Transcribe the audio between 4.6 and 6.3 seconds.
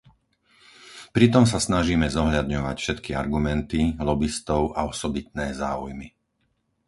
a osobitné záujmy.